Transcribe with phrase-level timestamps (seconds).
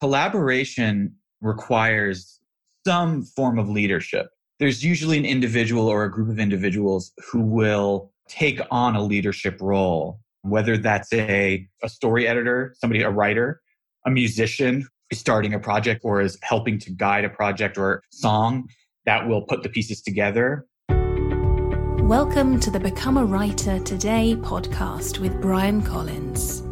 [0.00, 2.38] Collaboration requires
[2.86, 4.26] some form of leadership.
[4.58, 9.56] There's usually an individual or a group of individuals who will take on a leadership
[9.58, 13.62] role, whether that's a, a story editor, somebody, a writer,
[14.04, 18.68] a musician is starting a project or is helping to guide a project or song
[19.06, 20.66] that will put the pieces together.
[20.90, 26.65] Welcome to the Become a Writer Today podcast with Bryan Collins.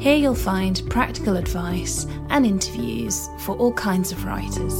[0.00, 4.72] Here you'll find practical advice and interviews for all kinds of writers.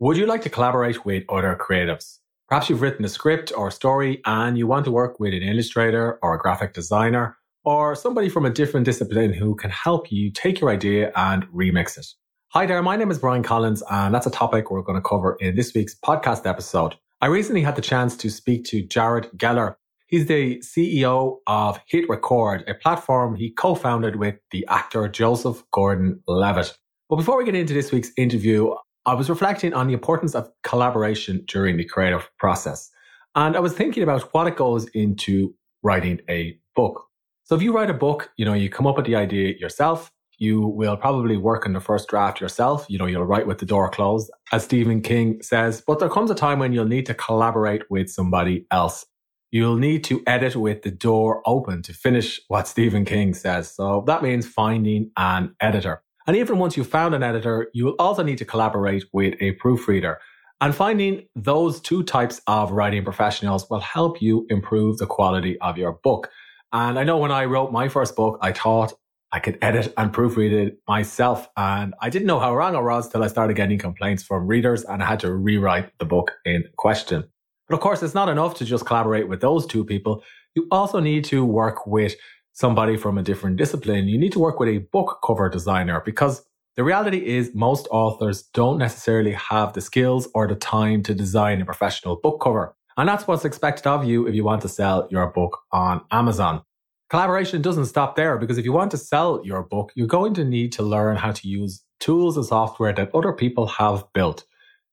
[0.00, 2.18] Would you like to collaborate with other creatives?
[2.48, 5.44] Perhaps you've written a script or a story and you want to work with an
[5.44, 10.32] illustrator or a graphic designer or somebody from a different discipline who can help you
[10.32, 12.08] take your idea and remix it.
[12.48, 15.36] Hi there, my name is Bryan Collins and that's a topic we're going to cover
[15.38, 16.96] in this week's podcast episode.
[17.20, 19.76] I recently had the chance to speak to Jared Geller.
[20.10, 26.76] He's the CEO of Hit Record, a platform he co-founded with the actor Joseph Gordon-Levitt.
[27.08, 28.74] But before we get into this week's interview,
[29.06, 32.90] I was reflecting on the importance of collaboration during the creative process.
[33.36, 37.04] And I was thinking about what it goes into writing a book.
[37.44, 40.10] So if you write a book, you know, you come up with the idea yourself,
[40.38, 42.84] you will probably work on the first draft yourself.
[42.88, 45.84] You know, you'll write with the door closed, as Stephen King says.
[45.86, 49.06] But there comes a time when you'll need to collaborate with somebody else.
[49.52, 53.68] You'll need to edit with the door open to finish what Stephen King says.
[53.70, 56.02] So that means finding an editor.
[56.26, 59.52] And even once you've found an editor, you will also need to collaborate with a
[59.52, 60.20] proofreader.
[60.60, 65.76] And finding those two types of writing professionals will help you improve the quality of
[65.76, 66.30] your book.
[66.72, 68.92] And I know when I wrote my first book, I thought
[69.32, 71.48] I could edit and proofread it myself.
[71.56, 74.84] And I didn't know how wrong I was till I started getting complaints from readers
[74.84, 77.24] and I had to rewrite the book in question.
[77.70, 80.24] But of course, it's not enough to just collaborate with those two people.
[80.56, 82.16] You also need to work with
[82.52, 84.08] somebody from a different discipline.
[84.08, 86.42] You need to work with a book cover designer because
[86.76, 91.60] the reality is most authors don't necessarily have the skills or the time to design
[91.60, 92.74] a professional book cover.
[92.96, 96.62] And that's what's expected of you if you want to sell your book on Amazon.
[97.08, 100.44] Collaboration doesn't stop there because if you want to sell your book, you're going to
[100.44, 104.44] need to learn how to use tools and software that other people have built.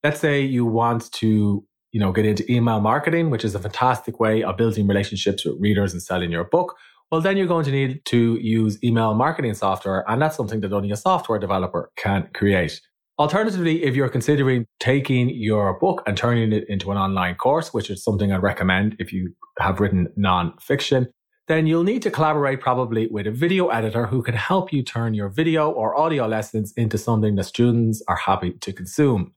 [0.04, 1.66] Let's say you want to,
[1.98, 5.56] you know, get into email marketing, which is a fantastic way of building relationships with
[5.60, 6.76] readers and selling your book.
[7.12, 10.08] Well, then you're going to need to use email marketing software.
[10.08, 12.80] And that's something that only a software developer can create.
[13.18, 17.90] Alternatively, if you're considering taking your book and turning it into an online course, which
[17.90, 21.08] is something I recommend if you have written non-fiction,
[21.48, 25.16] then you'll need to collaborate probably with a video editor who can help you turn
[25.16, 29.34] your video or audio lessons into something that students are happy to consume.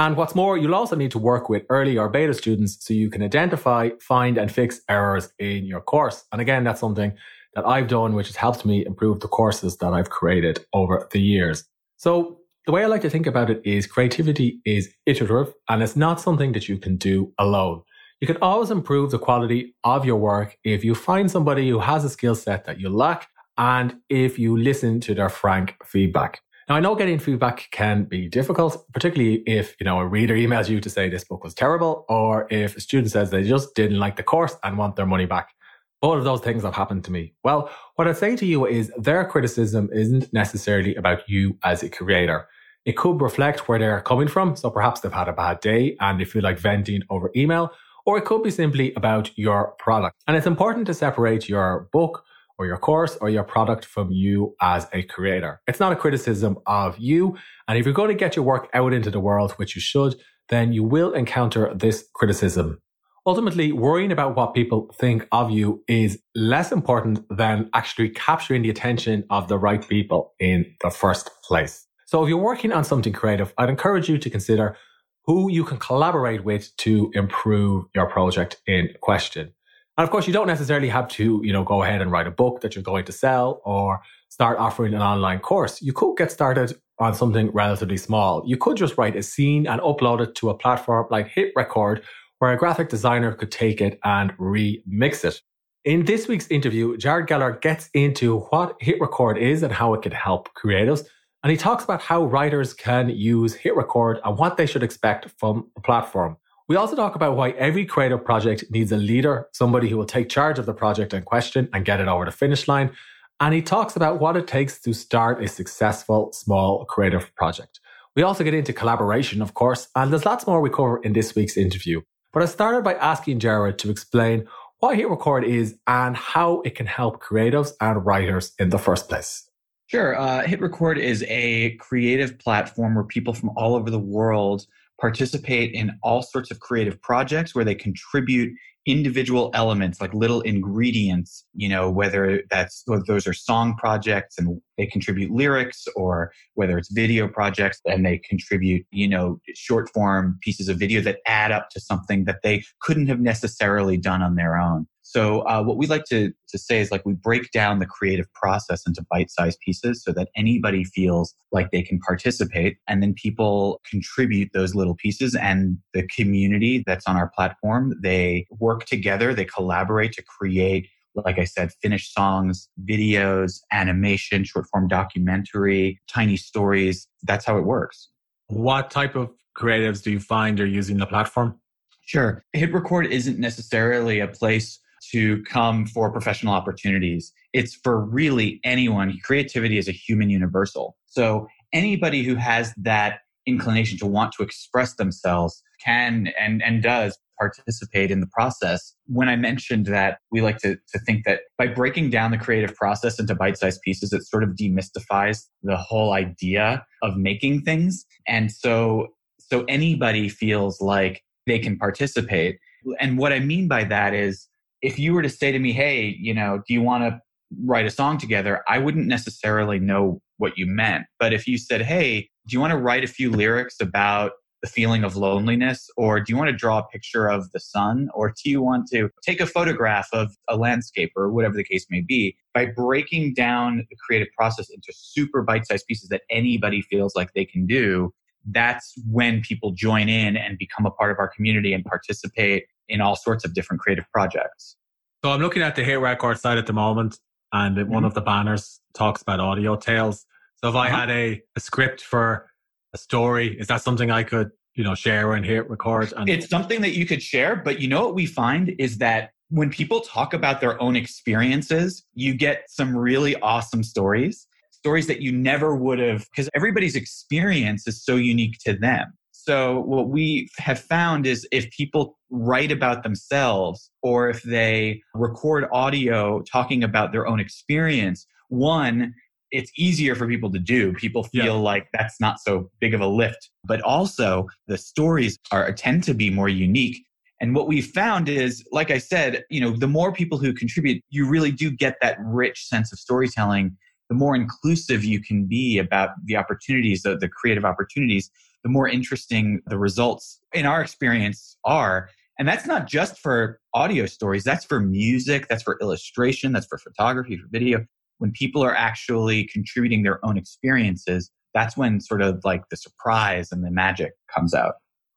[0.00, 3.10] And what's more, you'll also need to work with early or beta students so you
[3.10, 6.24] can identify, find, and fix errors in your course.
[6.32, 7.12] And again, that's something
[7.54, 11.20] that I've done, which has helped me improve the courses that I've created over the
[11.20, 11.64] years.
[11.98, 15.96] So the way I like to think about it is creativity is iterative and it's
[15.96, 17.82] not something that you can do alone.
[18.22, 22.06] You can always improve the quality of your work if you find somebody who has
[22.06, 23.28] a skill set that you lack
[23.58, 26.40] and if you listen to their frank feedback.
[26.70, 30.68] Now, I know getting feedback can be difficult, particularly if, you know, a reader emails
[30.68, 33.98] you to say this book was terrible or if a student says they just didn't
[33.98, 35.52] like the course and want their money back.
[36.00, 37.34] All of those things have happened to me.
[37.42, 41.90] Well, what I say to you is their criticism isn't necessarily about you as a
[41.90, 42.46] creator.
[42.84, 44.54] It could reflect where they're coming from.
[44.54, 47.72] So perhaps they've had a bad day and they feel like venting over email
[48.06, 50.22] or it could be simply about your product.
[50.28, 52.24] And it's important to separate your book
[52.60, 55.62] or your course or your product from you as a creator.
[55.66, 57.38] It's not a criticism of you.
[57.66, 60.16] And if you're going to get your work out into the world, which you should,
[60.50, 62.78] then you will encounter this criticism.
[63.24, 68.68] Ultimately, worrying about what people think of you is less important than actually capturing the
[68.68, 71.86] attention of the right people in the first place.
[72.04, 74.76] So if you're working on something creative, I'd encourage you to consider
[75.24, 79.54] who you can collaborate with to improve your project in question.
[80.00, 82.30] And of course, you don't necessarily have to, you know, go ahead and write a
[82.30, 84.00] book that you're going to sell or
[84.30, 85.82] start offering an online course.
[85.82, 88.42] You could get started on something relatively small.
[88.46, 92.02] You could just write a scene and upload it to a platform like Hit Record,
[92.38, 95.42] where a graphic designer could take it and remix it.
[95.84, 100.00] In this week's interview, Jared Geller gets into what Hit Record is and how it
[100.00, 101.04] can help creatives.
[101.42, 105.28] And he talks about how writers can use Hit Record and what they should expect
[105.36, 106.38] from the platform.
[106.70, 110.28] We also talk about why every creative project needs a leader, somebody who will take
[110.28, 112.92] charge of the project in question and get it over the finish line.
[113.40, 117.80] And he talks about what it takes to start a successful small creative project.
[118.14, 121.34] We also get into collaboration, of course, and there's lots more we cover in this
[121.34, 122.02] week's interview.
[122.32, 124.46] But I started by asking Jared to explain
[124.78, 129.08] what Hit Record is and how it can help creatives and writers in the first
[129.08, 129.50] place.
[129.88, 130.16] Sure.
[130.16, 134.66] Uh, Hit Record is a creative platform where people from all over the world
[135.00, 138.52] participate in all sorts of creative projects where they contribute
[138.86, 144.58] individual elements like little ingredients you know whether that's whether those are song projects and
[144.78, 150.38] they contribute lyrics or whether it's video projects and they contribute you know short form
[150.40, 154.34] pieces of video that add up to something that they couldn't have necessarily done on
[154.36, 157.80] their own so uh, what we like to, to say is like we break down
[157.80, 163.02] the creative process into bite-sized pieces so that anybody feels like they can participate and
[163.02, 168.84] then people contribute those little pieces and the community that's on our platform, they work
[168.84, 170.86] together, they collaborate to create
[171.16, 177.08] like I said, finished songs, videos, animation, short form documentary, tiny stories.
[177.24, 178.10] That's how it works.
[178.46, 181.58] What type of creatives do you find are using the platform?
[182.06, 182.44] Sure.
[182.52, 184.78] Hit Record isn't necessarily a place
[185.12, 187.32] to come for professional opportunities.
[187.52, 189.18] It's for really anyone.
[189.24, 190.96] Creativity is a human universal.
[191.06, 197.18] So anybody who has that inclination to want to express themselves can and, and does
[197.38, 198.94] participate in the process.
[199.06, 202.74] When I mentioned that we like to, to think that by breaking down the creative
[202.76, 208.04] process into bite sized pieces, it sort of demystifies the whole idea of making things.
[208.28, 209.08] And so,
[209.38, 212.58] so anybody feels like they can participate.
[213.00, 214.46] And what I mean by that is
[214.82, 217.20] if you were to say to me, hey, you know, do you want to
[217.64, 218.62] write a song together?
[218.68, 221.06] I wouldn't necessarily know what you meant.
[221.18, 224.32] But if you said, hey, do you want to write a few lyrics about
[224.62, 225.88] the feeling of loneliness?
[225.96, 228.08] Or do you want to draw a picture of the sun?
[228.14, 231.86] Or do you want to take a photograph of a landscape or whatever the case
[231.90, 232.36] may be?
[232.54, 237.32] By breaking down the creative process into super bite sized pieces that anybody feels like
[237.32, 238.12] they can do,
[238.46, 243.00] that's when people join in and become a part of our community and participate in
[243.00, 244.76] all sorts of different creative projects.
[245.24, 247.18] So I'm looking at the Hit Record site at the moment,
[247.52, 247.92] and mm-hmm.
[247.92, 250.26] one of the banners talks about audio tales.
[250.56, 250.96] So if I uh-huh.
[250.96, 252.46] had a, a script for
[252.94, 256.12] a story, is that something I could, you know, share and hit record?
[256.16, 259.30] And- it's something that you could share, but you know what we find is that
[259.48, 265.20] when people talk about their own experiences, you get some really awesome stories, stories that
[265.20, 269.12] you never would have, because everybody's experience is so unique to them.
[269.42, 275.64] So, what we have found is if people write about themselves or if they record
[275.72, 279.14] audio talking about their own experience, one,
[279.50, 280.92] it's easier for people to do.
[280.92, 281.52] People feel yeah.
[281.52, 283.50] like that's not so big of a lift.
[283.64, 287.02] But also, the stories are tend to be more unique.
[287.40, 291.02] And what we found is, like I said, you know, the more people who contribute,
[291.08, 293.74] you really do get that rich sense of storytelling.
[294.10, 298.30] The more inclusive you can be about the opportunities, the, the creative opportunities,
[298.64, 302.10] the more interesting the results in our experience are.
[302.38, 306.78] And that's not just for audio stories, that's for music, that's for illustration, that's for
[306.78, 307.84] photography, for video.
[308.18, 313.50] When people are actually contributing their own experiences, that's when sort of like the surprise
[313.52, 314.74] and the magic comes out.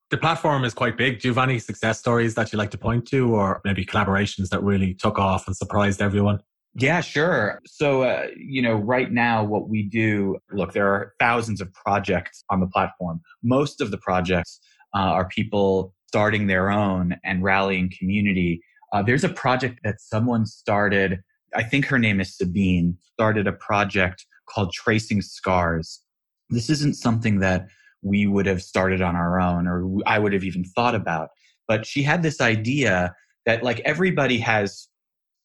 [0.09, 1.19] The platform is quite big.
[1.19, 4.49] Do you have any success stories that you like to point to, or maybe collaborations
[4.49, 6.39] that really took off and surprised everyone?
[6.75, 7.61] Yeah, sure.
[7.65, 12.43] So, uh, you know, right now, what we do look, there are thousands of projects
[12.49, 13.21] on the platform.
[13.43, 14.59] Most of the projects
[14.95, 18.61] uh, are people starting their own and rallying community.
[18.91, 21.19] Uh, there's a project that someone started,
[21.55, 26.01] I think her name is Sabine, started a project called Tracing Scars.
[26.49, 27.67] This isn't something that
[28.01, 31.29] we would have started on our own or I would have even thought about.
[31.67, 33.15] But she had this idea
[33.45, 34.87] that, like, everybody has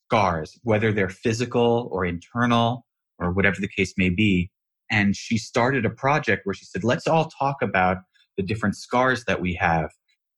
[0.09, 2.87] scars, whether they're physical or internal
[3.19, 4.51] or whatever the case may be.
[4.91, 7.99] And she started a project where she said, let's all talk about
[8.39, 9.91] the different scars that we have.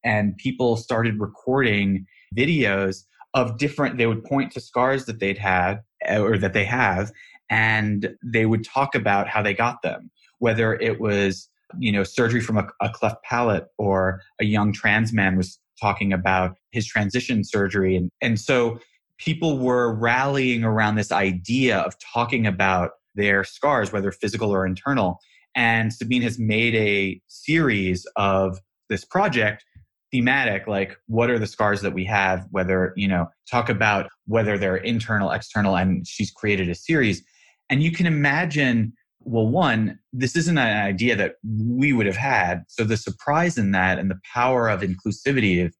[0.04, 5.82] And people started recording videos of different, they would point to scars that they'd had
[6.04, 7.12] eh, or that they have,
[7.48, 10.10] and they would talk about how they got them,
[10.40, 11.48] whether it was,
[11.78, 16.12] you know, surgery from a, a cleft palate or a young trans man was talking
[16.12, 17.94] about his transition surgery.
[17.94, 18.80] And, and so
[19.20, 25.20] people were rallying around this idea of talking about their scars, whether physical or internal.
[25.54, 28.58] And Sabine has made a series of
[28.88, 29.64] this project
[30.10, 34.58] thematic, like what are the scars that we have, whether, you know, talk about whether
[34.58, 37.22] they're internal, external, and she's created a series.
[37.68, 42.64] And you can imagine, well, one, this isn't an idea that we would have had.
[42.68, 45.74] So the surprise in that and the power of inclusivity of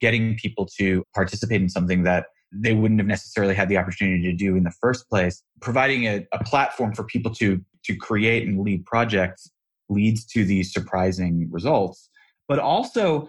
[0.00, 2.26] getting people to participate in something that
[2.60, 5.42] they wouldn't have necessarily had the opportunity to do in the first place.
[5.60, 9.50] Providing a, a platform for people to, to create and lead projects
[9.88, 12.08] leads to these surprising results.
[12.48, 13.28] But also,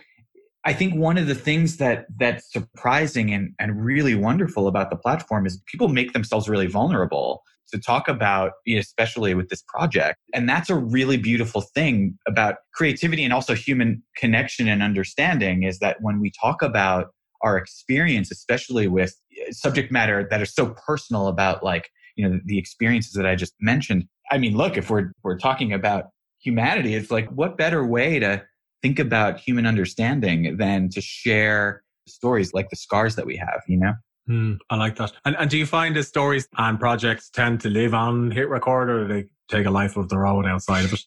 [0.65, 4.97] I think one of the things that that's surprising and, and really wonderful about the
[4.97, 10.17] platform is people make themselves really vulnerable to talk about, especially with this project.
[10.33, 15.79] And that's a really beautiful thing about creativity and also human connection and understanding is
[15.79, 19.15] that when we talk about our experience, especially with
[19.51, 23.53] subject matter that are so personal about like, you know, the experiences that I just
[23.59, 24.05] mentioned.
[24.31, 26.05] I mean, look, if we're, we're talking about
[26.39, 28.43] humanity, it's like, what better way to
[28.81, 33.77] think about human understanding than to share stories like the scars that we have, you
[33.77, 33.93] know?
[34.29, 35.13] Mm, I like that.
[35.25, 38.89] And, and do you find the stories and projects tend to live on Hit Record
[38.89, 41.01] or do they take a life of their own outside of it?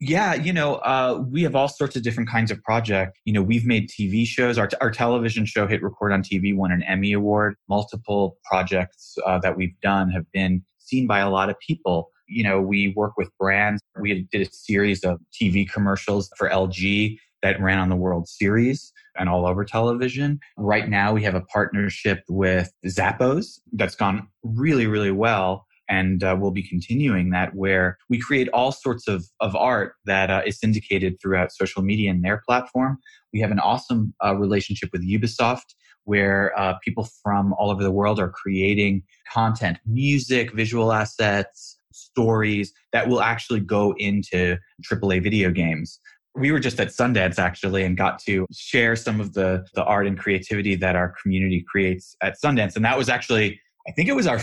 [0.00, 3.18] Yeah, you know, uh, we have all sorts of different kinds of projects.
[3.24, 4.56] You know, we've made TV shows.
[4.56, 7.56] Our, t- our television show Hit Record on TV won an Emmy Award.
[7.68, 12.10] Multiple projects uh, that we've done have been seen by a lot of people.
[12.28, 13.80] You know, we work with brands.
[14.00, 18.92] We did a series of TV commercials for LG that ran on the World Series
[19.18, 20.38] and all over television.
[20.56, 25.66] Right now, we have a partnership with Zappos that's gone really, really well.
[25.88, 30.30] And uh, we'll be continuing that where we create all sorts of, of art that
[30.30, 32.98] uh, is syndicated throughout social media and their platform.
[33.32, 37.90] We have an awesome uh, relationship with Ubisoft where uh, people from all over the
[37.90, 44.56] world are creating content, music, visual assets, stories that will actually go into
[44.90, 46.00] AAA video games
[46.38, 50.06] we were just at Sundance actually and got to share some of the the art
[50.06, 52.76] and creativity that our community creates at Sundance.
[52.76, 54.40] And that was actually, I think it was our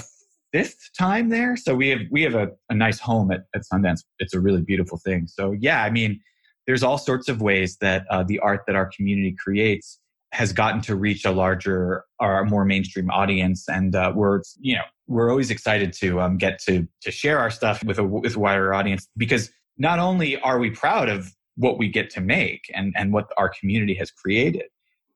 [0.52, 1.56] fifth time there.
[1.56, 4.04] So we have we have a, a nice home at, at Sundance.
[4.20, 5.28] It's a really beautiful thing.
[5.28, 6.20] So yeah, I mean,
[6.68, 10.00] there's all sorts of ways that uh, the art that our community creates
[10.32, 14.84] has gotten to reach a larger or more mainstream audience, and uh, we're you know
[15.08, 18.40] we're always excited to um, get to to share our stuff with a with a
[18.40, 22.94] wider audience because not only are we proud of what we get to make and,
[22.98, 24.66] and what our community has created.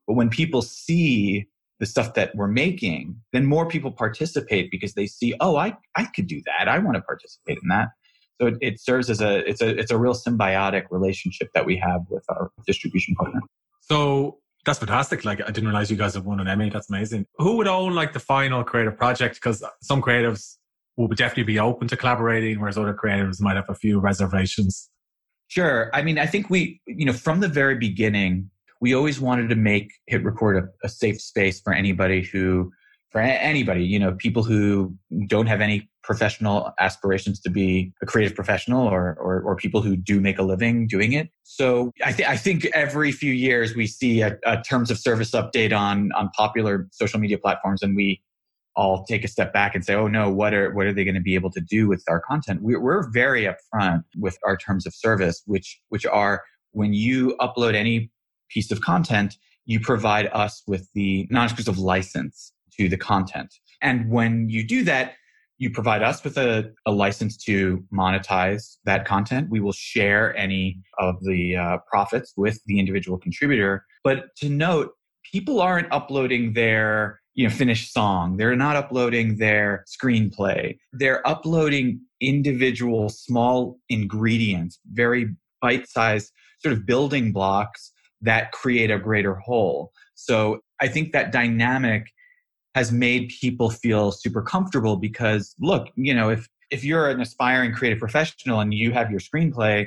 [0.07, 1.47] But when people see
[1.79, 6.05] the stuff that we're making, then more people participate because they see, oh, I, I
[6.13, 6.67] could do that.
[6.67, 7.89] I want to participate in that.
[8.39, 11.77] So it, it serves as a it's a it's a real symbiotic relationship that we
[11.77, 13.41] have with our distribution partner.
[13.81, 15.25] So that's fantastic.
[15.25, 16.69] Like I didn't realize you guys have won an Emmy.
[16.69, 17.25] That's amazing.
[17.37, 19.35] Who would own like the final creative project?
[19.35, 20.57] Because some creatives
[20.95, 24.89] will definitely be open to collaborating, whereas other creatives might have a few reservations.
[25.47, 25.89] Sure.
[25.93, 29.55] I mean, I think we, you know, from the very beginning, we always wanted to
[29.55, 32.71] make Hit Record a, a safe space for anybody who,
[33.11, 34.95] for anybody, you know, people who
[35.27, 39.95] don't have any professional aspirations to be a creative professional or, or, or people who
[39.95, 41.29] do make a living doing it.
[41.43, 45.31] So I, th- I think every few years we see a, a terms of service
[45.31, 48.21] update on, on popular social media platforms and we,
[48.75, 51.15] all take a step back and say, oh no, what are what are they going
[51.15, 52.61] to be able to do with our content?
[52.61, 57.75] We're, we're very upfront with our terms of service, which which are when you upload
[57.75, 58.09] any
[58.49, 63.53] piece of content, you provide us with the non-exclusive license to the content.
[63.81, 65.13] And when you do that,
[65.57, 69.49] you provide us with a, a license to monetize that content.
[69.49, 73.85] We will share any of the uh, profits with the individual contributor.
[74.03, 74.93] But to note,
[75.31, 82.01] people aren't uploading their you know finished song they're not uploading their screenplay they're uploading
[82.19, 90.59] individual small ingredients very bite-sized sort of building blocks that create a greater whole so
[90.81, 92.07] i think that dynamic
[92.75, 97.73] has made people feel super comfortable because look you know if if you're an aspiring
[97.73, 99.85] creative professional and you have your screenplay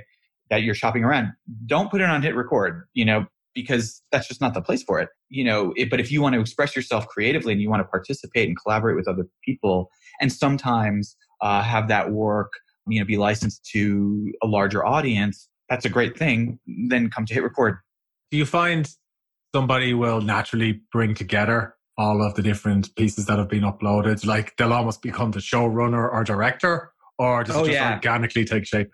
[0.51, 1.29] that you're shopping around
[1.67, 5.01] don't put it on hit record you know because that's just not the place for
[5.01, 5.09] it.
[5.29, 7.89] You know, it, but if you want to express yourself creatively and you want to
[7.89, 12.53] participate and collaborate with other people, and sometimes uh, have that work,
[12.87, 16.59] you know, be licensed to a larger audience, that's a great thing.
[16.89, 17.79] Then come to hit record.
[18.33, 18.89] Do you find
[19.55, 24.25] somebody will naturally bring together all of the different pieces that have been uploaded?
[24.25, 27.93] Like they'll almost become the showrunner or director, or does it oh, just yeah.
[27.93, 28.89] organically take shape?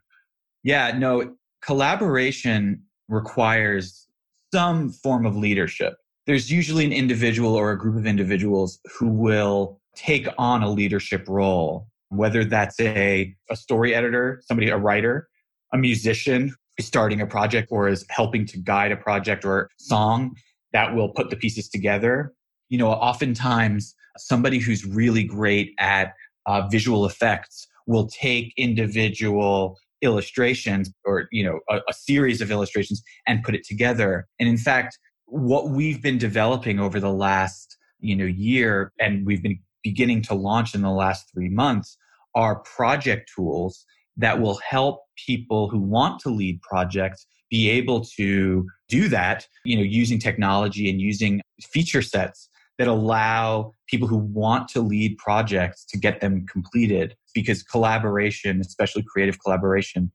[0.65, 4.09] Yeah, no, collaboration requires
[4.53, 5.95] some form of leadership.
[6.27, 11.29] There's usually an individual or a group of individuals who will take on a leadership
[11.29, 15.29] role, whether that's a, a story editor, somebody, a writer,
[15.73, 20.37] a musician starting a project or is helping to guide a project or song
[20.73, 22.33] that will put the pieces together.
[22.69, 26.15] You know, oftentimes somebody who's really great at
[26.47, 33.03] uh, visual effects will take individual illustrations or you know a, a, series of illustrations
[33.27, 38.15] and put it together and in fact what we've been developing over the last you
[38.15, 41.99] know year and we've been beginning to launch in the last 3 months
[42.37, 43.85] are project tools
[44.19, 49.77] that will help people who want to lead projects be able to do that you
[49.77, 51.41] know using technology and using
[51.73, 57.63] feature sets that allow people who want to lead projects to get them completed because
[57.63, 60.13] collaboration, especially creative collaboration,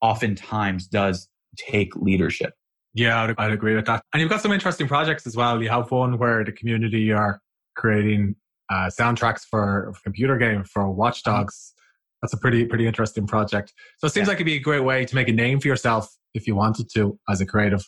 [0.00, 2.54] oftentimes does take leadership.
[2.94, 4.02] Yeah, I'd, I'd, agree with that.
[4.12, 5.62] And you've got some interesting projects as well.
[5.62, 7.40] You have one where the community are
[7.76, 8.34] creating
[8.70, 11.38] uh, soundtracks for, for computer game for Watch uh-huh.
[11.38, 11.74] Dogs.
[12.22, 13.72] That's a pretty pretty interesting project.
[13.98, 14.32] So it seems yeah.
[14.32, 16.88] like it'd be a great way to make a name for yourself if you wanted
[16.94, 17.84] to as a creative.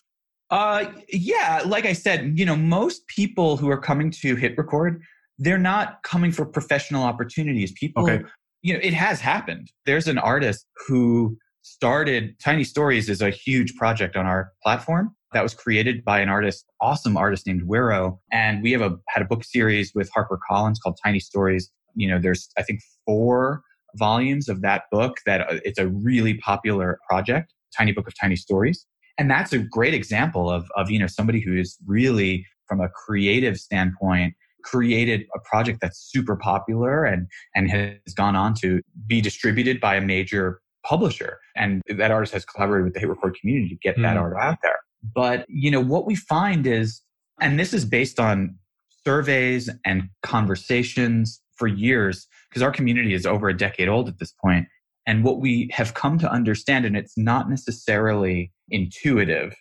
[0.50, 5.00] Uh, yeah, like I said, you know, most people who are coming to hit record,
[5.38, 7.72] they're not coming for professional opportunities.
[7.72, 8.24] People, okay.
[8.62, 9.70] you know, it has happened.
[9.86, 15.42] There's an artist who started Tiny Stories is a huge project on our platform that
[15.42, 18.18] was created by an artist, awesome artist named Wirrow.
[18.32, 21.70] And we have a had a book series with HarperCollins called Tiny Stories.
[21.94, 23.62] You know, there's I think four
[23.96, 28.36] volumes of that book that uh, it's a really popular project, Tiny Book of Tiny
[28.36, 28.86] Stories.
[29.18, 32.88] And that's a great example of, of, you know, somebody who is really from a
[32.88, 39.20] creative standpoint created a project that's super popular and, and has gone on to be
[39.20, 41.38] distributed by a major publisher.
[41.56, 44.02] And that artist has collaborated with the hit record community to get mm.
[44.02, 44.78] that art out there.
[45.14, 47.02] But, you know, what we find is,
[47.40, 48.56] and this is based on
[49.04, 54.32] surveys and conversations for years, because our community is over a decade old at this
[54.32, 54.66] point.
[55.06, 59.54] And what we have come to understand, and it's not necessarily intuitive,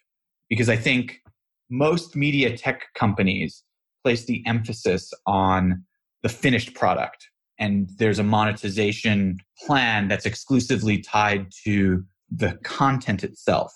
[0.50, 1.20] because I think
[1.70, 3.64] most media tech companies
[4.04, 5.84] place the emphasis on
[6.24, 7.28] the finished product.
[7.60, 13.74] And there's a monetization plan that's exclusively tied to the content itself.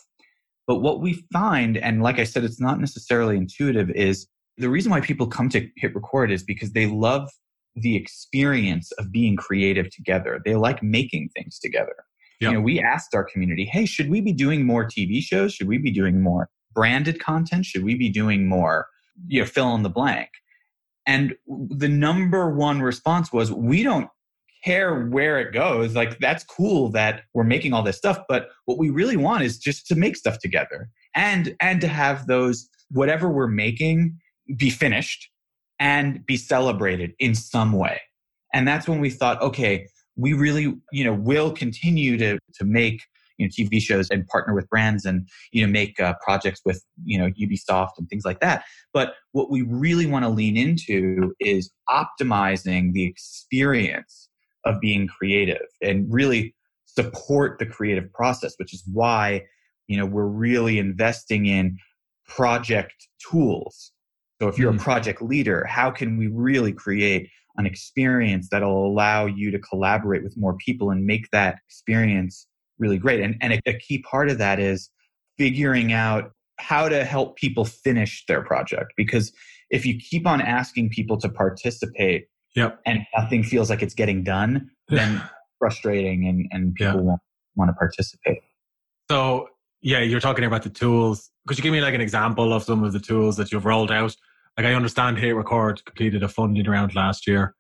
[0.66, 4.28] But what we find, and like I said, it's not necessarily intuitive, is
[4.58, 7.30] the reason why people come to hit record is because they love
[7.76, 10.42] the experience of being creative together.
[10.44, 11.96] They like making things together.
[12.40, 12.52] Yep.
[12.52, 15.54] You know, we asked our community, hey, should we be doing more TV shows?
[15.54, 17.66] Should we be doing more branded content?
[17.66, 18.88] Should we be doing more,
[19.28, 20.30] you know, fill in the blank?
[21.06, 24.10] And the number one response was, we don't
[24.64, 25.96] care where it goes.
[25.96, 28.20] Like, that's cool that we're making all this stuff.
[28.30, 32.28] But what we really want is just to make stuff together and, and to have
[32.28, 34.18] those, whatever we're making
[34.58, 35.30] be finished
[35.84, 38.00] and be celebrated in some way.
[38.54, 43.02] And that's when we thought, okay, we really, you know, will continue to to make
[43.38, 46.82] you know TV shows and partner with brands and you know make uh, projects with
[47.04, 48.64] you know Ubisoft and things like that.
[48.94, 54.30] But what we really want to lean into is optimizing the experience
[54.66, 59.44] of being creative and really support the creative process, which is why
[59.88, 61.78] you know we're really investing in
[62.26, 63.92] project tools
[64.42, 64.80] so if you're mm-hmm.
[64.80, 70.24] a project leader, how can we really create an experience that'll allow you to collaborate
[70.24, 72.48] with more people and make that experience
[72.80, 73.22] really great?
[73.22, 74.90] And, and a, a key part of that is
[75.38, 78.94] figuring out how to help people finish their project.
[78.98, 79.32] Because
[79.70, 82.80] if you keep on asking people to participate yep.
[82.86, 85.22] and nothing feels like it's getting done, then
[85.60, 87.22] frustrating and, and people won't
[87.56, 88.40] want to participate.
[89.10, 89.48] So
[89.84, 91.30] yeah, you're talking about the tools.
[91.48, 93.92] Could you give me like an example of some of the tools that you've rolled
[93.92, 94.16] out
[94.58, 97.56] like I understand Hit Record completed a funding round last year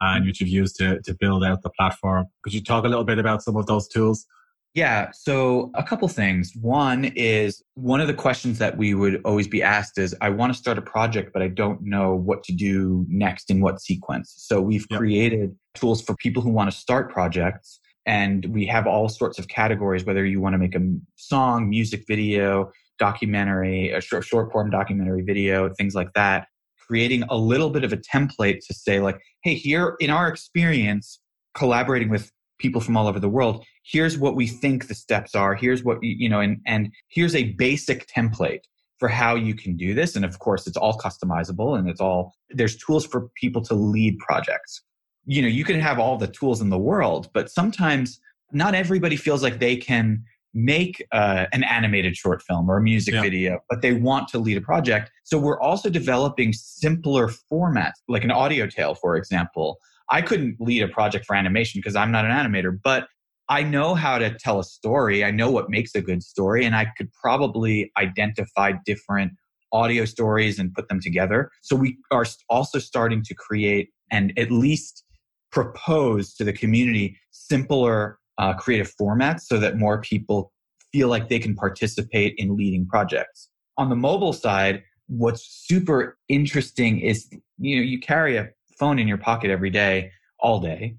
[0.00, 2.26] and which you've used to, to build out the platform.
[2.42, 4.26] Could you talk a little bit about some of those tools?
[4.74, 6.52] Yeah, so a couple things.
[6.60, 10.52] One is one of the questions that we would always be asked is I want
[10.52, 14.34] to start a project, but I don't know what to do next in what sequence.
[14.36, 14.98] So we've yep.
[14.98, 17.80] created tools for people who want to start projects.
[18.08, 20.80] And we have all sorts of categories, whether you want to make a
[21.16, 26.48] song, music video, documentary, a short, short form documentary video, things like that,
[26.86, 31.20] creating a little bit of a template to say, like, hey, here in our experience,
[31.52, 35.54] collaborating with people from all over the world, here's what we think the steps are.
[35.54, 38.62] Here's what, you know, and, and here's a basic template
[38.98, 40.16] for how you can do this.
[40.16, 44.18] And of course, it's all customizable and it's all, there's tools for people to lead
[44.18, 44.82] projects.
[45.28, 48.18] You know, you can have all the tools in the world, but sometimes
[48.50, 53.14] not everybody feels like they can make uh, an animated short film or a music
[53.14, 53.20] yeah.
[53.20, 55.10] video, but they want to lead a project.
[55.24, 59.78] So we're also developing simpler formats, like an audio tale, for example.
[60.10, 63.08] I couldn't lead a project for animation because I'm not an animator, but
[63.50, 65.24] I know how to tell a story.
[65.24, 69.32] I know what makes a good story, and I could probably identify different
[69.72, 71.50] audio stories and put them together.
[71.62, 75.04] So we are also starting to create and at least
[75.50, 80.52] propose to the community simpler uh, creative formats so that more people
[80.92, 83.48] feel like they can participate in leading projects.
[83.76, 89.08] On the mobile side, what's super interesting is you know you carry a phone in
[89.08, 90.94] your pocket every day all day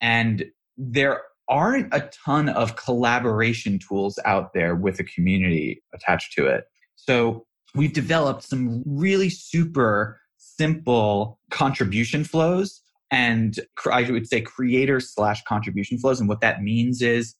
[0.00, 0.44] and
[0.76, 6.64] there aren't a ton of collaboration tools out there with a community attached to it
[6.96, 13.58] so we've developed some really super simple contribution flows and
[13.90, 16.20] I would say creator slash contribution flows.
[16.20, 17.34] And what that means is,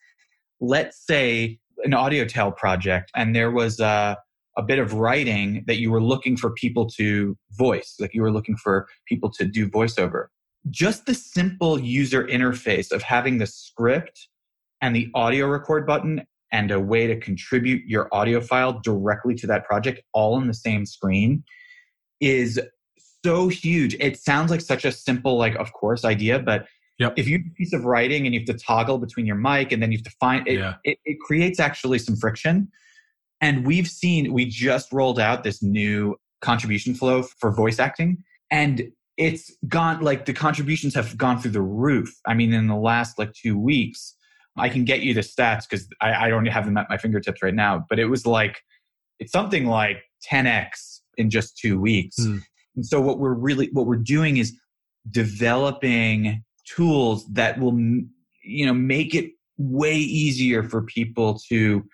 [0.61, 4.17] let's say an audio tale project and there was a,
[4.57, 8.31] a bit of writing that you were looking for people to voice, like you were
[8.31, 10.27] looking for people to do voiceover.
[10.71, 14.29] Just the simple user interface of having the script
[14.81, 19.47] and the audio record button and a way to contribute your audio file directly to
[19.49, 21.43] that project all in the same screen
[22.21, 22.61] is
[23.25, 23.97] so huge.
[23.99, 26.67] It sounds like such a simple, like, of course, idea, but
[26.99, 27.15] Yep.
[27.17, 29.73] If you have a piece of writing and you have to toggle between your mic
[29.73, 30.75] and then you have to find it, yeah.
[30.85, 32.69] it, it, creates actually some friction.
[33.41, 38.23] And we've seen, we just rolled out this new contribution flow for voice acting.
[38.51, 42.15] And it's gone like the contributions have gone through the roof.
[42.27, 44.15] I mean, in the last like two weeks,
[44.57, 47.43] I can get you the stats because I, I don't have them at my fingertips
[47.43, 48.61] right now, but it was like,
[49.19, 49.99] it's something like
[50.31, 52.21] 10x in just two weeks.
[52.21, 52.43] Mm.
[52.77, 54.57] And so what we're really, what we're doing is
[55.11, 57.77] developing tools that will,
[58.43, 61.85] you know, make it way easier for people to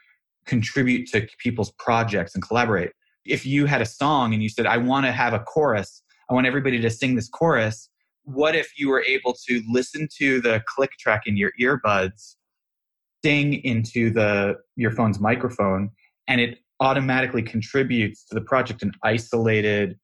[0.46, 2.90] contribute to people's projects and collaborate.
[3.24, 6.34] If you had a song and you said, I want to have a chorus, I
[6.34, 7.88] want everybody to sing this chorus.
[8.24, 12.36] What if you were able to listen to the click track in your earbuds,
[13.24, 15.90] sing into the your phone's microphone,
[16.26, 19.98] and it automatically contributes to the project an isolated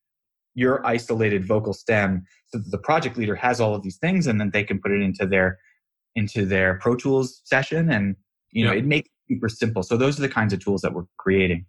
[0.57, 4.41] your isolated vocal stem so that the project leader has all of these things and
[4.41, 5.59] then they can put it into their
[6.17, 8.17] into their pro tools session and
[8.51, 8.79] you know yeah.
[8.79, 9.83] it makes it super simple.
[9.83, 11.67] So those are the kinds of tools that we're creating.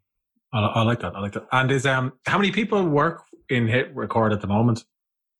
[0.54, 1.15] I, I, like that.
[1.15, 1.45] I like that.
[1.52, 4.86] And is um how many people work in hit record at the moment?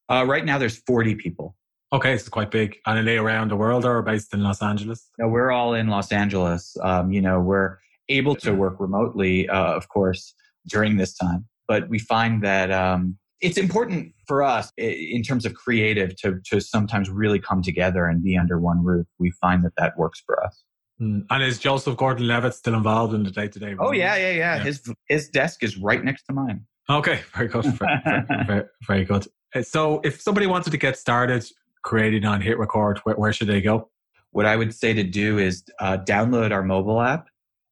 [0.10, 1.56] Uh, right now there's 40 people.
[1.94, 2.78] Okay it's quite big.
[2.86, 5.10] And are they around the world or based in los angeles?
[5.18, 6.76] No we're all in los angeles.
[6.84, 7.78] Um, you know we're
[8.10, 10.34] able to work remotely uh, of course
[10.68, 11.46] during this time.
[11.66, 16.60] But we find that um, it's important for us in terms of creative to, to
[16.60, 19.06] sometimes really come together and be under one roof.
[19.20, 20.64] We find that that works for us.
[21.02, 21.26] Mm.
[21.30, 23.76] And is Joseph Gordon-Levitt still involved in the day to day?
[23.80, 24.64] Oh yeah, yeah, yeah, yeah.
[24.64, 26.66] His his desk is right next to mine.
[26.90, 29.28] Okay, very good, very, very, very, good.
[29.54, 31.46] Uh, so, if somebody wanted to get started
[31.84, 33.90] creating on Hit Record, where, where should they go?
[34.32, 37.28] What I would say to do is uh, download our mobile app,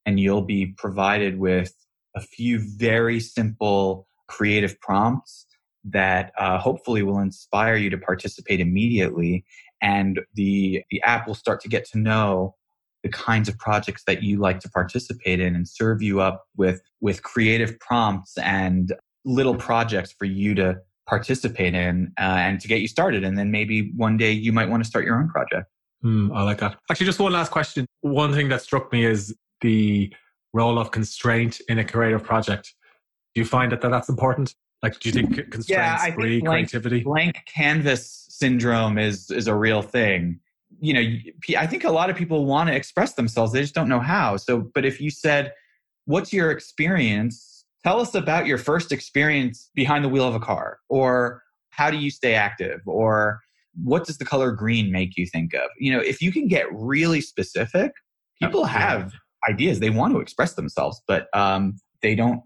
[0.06, 1.74] and you'll be provided with
[2.16, 5.46] a few very simple creative prompts
[5.86, 9.46] that uh, hopefully will inspire you to participate immediately.
[9.82, 12.56] And the, the app will start to get to know
[13.04, 16.82] the kinds of projects that you like to participate in and serve you up with,
[17.02, 18.94] with creative prompts and
[19.26, 23.24] little projects for you to participate in uh, and to get you started.
[23.24, 25.70] And then maybe one day you might want to start your own project.
[26.04, 26.78] Mm, I like that.
[26.90, 27.86] Actually, just one last question.
[28.02, 30.12] One thing that struck me is the
[30.54, 32.74] role of constraint in a creative project.
[33.34, 34.56] Do you find that, that that's important?
[34.84, 37.04] Like, do you think constraints yeah, I think blank, creativity?
[37.04, 40.40] Blank canvas syndrome is is a real thing.
[40.80, 43.90] You know, I think a lot of people want to express themselves; they just don't
[43.90, 44.38] know how.
[44.38, 45.54] So, but if you said,
[46.06, 47.52] "What's your experience?"
[47.84, 51.98] Tell us about your first experience behind the wheel of a car, or how do
[51.98, 53.42] you stay active, or
[53.84, 55.70] what does the color green make you think of?
[55.80, 57.92] You know, if you can get really specific,
[58.42, 59.14] people have
[59.50, 59.80] ideas.
[59.80, 62.42] They want to express themselves, but um, they don't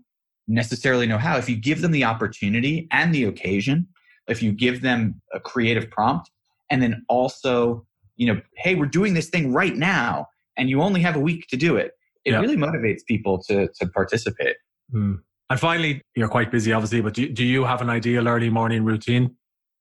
[0.50, 1.38] necessarily know how.
[1.38, 3.88] If you give them the opportunity and the occasion,
[4.28, 6.30] if you give them a creative prompt,
[6.70, 7.86] and then also,
[8.18, 11.48] you know, hey, we're doing this thing right now, and you only have a week
[11.50, 11.92] to do it.
[12.26, 14.58] It really motivates people to to participate.
[14.94, 15.20] Mm.
[15.50, 18.84] And finally, you're quite busy, obviously, but do, do you have an ideal early morning
[18.84, 19.36] routine?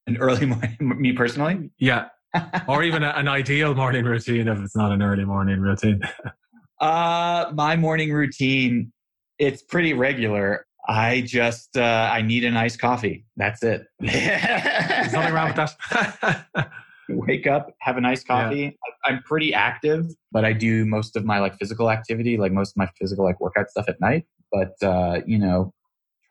[0.06, 1.70] An early morning, me personally?
[1.78, 2.06] Yeah.
[2.68, 6.00] or even a, an ideal morning routine if it's not an early morning routine.
[6.80, 8.92] uh, my morning routine
[9.38, 10.66] it's pretty regular.
[10.88, 13.26] I just uh, I need an iced coffee.
[13.36, 13.86] That's it.
[14.00, 16.46] There's nothing wrong with that.
[17.10, 18.60] Wake up, have a nice coffee.
[18.60, 18.70] Yeah.
[19.06, 22.76] I'm pretty active, but I do most of my like physical activity, like most of
[22.76, 24.26] my physical like workout stuff at night.
[24.52, 25.72] But uh, you know,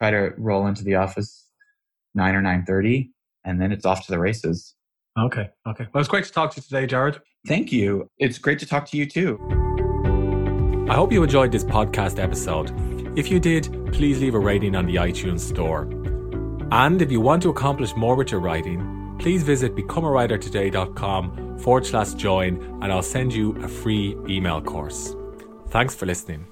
[0.00, 1.46] try to roll into the office
[2.14, 3.10] nine or nine thirty,
[3.44, 4.74] and then it's off to the races.
[5.18, 5.86] Okay, okay.
[5.92, 7.20] Well, it's great to talk to you today, Jared.
[7.46, 8.08] Thank you.
[8.18, 9.38] It's great to talk to you too.
[10.88, 12.70] I hope you enjoyed this podcast episode.
[13.18, 15.88] If you did, please leave a rating on the iTunes store.
[16.70, 22.14] And if you want to accomplish more with your writing, please visit becomeawritertoday.com forward slash
[22.14, 25.16] join and I'll send you a free email course.
[25.70, 26.46] Thanks for listening.